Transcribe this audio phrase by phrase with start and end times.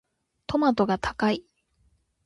[0.47, 1.43] トマトが高い。